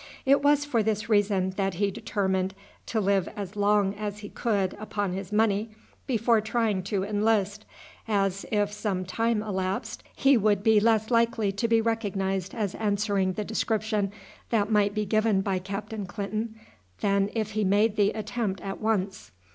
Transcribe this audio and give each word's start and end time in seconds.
It 0.25 0.41
was 0.41 0.65
for 0.65 0.81
this 0.81 1.09
reason 1.09 1.51
that 1.57 1.75
he 1.75 1.91
determined 1.91 2.55
to 2.87 2.99
live 2.99 3.27
as 3.35 3.55
long 3.55 3.93
as 3.93 4.17
he 4.25 4.29
could 4.29 4.73
upon 4.79 5.13
his 5.13 5.31
money 5.31 5.69
before 6.07 6.41
trying 6.41 6.81
to 6.85 7.03
enlist, 7.03 7.67
as 8.07 8.43
if 8.51 8.71
some 8.73 9.05
time 9.05 9.43
elapsed 9.43 10.03
he 10.15 10.37
would 10.37 10.63
be 10.63 10.79
less 10.79 11.11
likely 11.11 11.51
to 11.51 11.67
be 11.67 11.81
recognized 11.81 12.55
as 12.55 12.73
answering 12.73 13.33
the 13.33 13.45
description 13.45 14.11
that 14.49 14.71
might 14.71 14.95
be 14.95 15.05
given 15.05 15.41
by 15.41 15.59
Captain 15.59 16.07
Clinton 16.07 16.59
than 17.01 17.29
if 17.35 17.51
he 17.51 17.63
made 17.63 17.95
the 17.95 18.09
attempt 18.09 18.59
at 18.61 18.81
once. 18.81 19.29